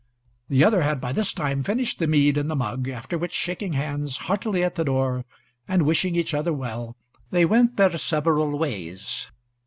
The 0.49 0.63
other 0.63 0.81
had 0.81 0.99
by 0.99 1.11
this 1.11 1.31
time 1.31 1.61
finished 1.61 1.99
the 1.99 2.07
mead 2.07 2.35
in 2.35 2.47
the 2.47 2.55
mug, 2.55 2.89
after 2.89 3.19
which, 3.19 3.33
shaking 3.33 3.73
hands 3.73 4.19
at 4.27 4.41
the 4.41 4.83
door 4.83 5.25
and 5.67 5.83
wishing 5.85 6.15
each 6.15 6.33
other 6.33 6.51
well, 6.53 6.97
they 7.29 7.45
went 7.45 7.77
their 7.77 7.95
several 7.99 8.57
ways. 8.57 9.27